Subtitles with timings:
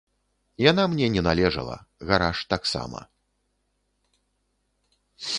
[0.71, 1.75] Яна мне не належала,
[2.11, 3.03] гараж таксама.